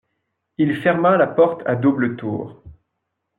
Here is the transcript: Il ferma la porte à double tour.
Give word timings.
Il 0.57 0.77
ferma 0.81 1.15
la 1.15 1.27
porte 1.27 1.61
à 1.67 1.75
double 1.75 2.15
tour. 2.17 2.63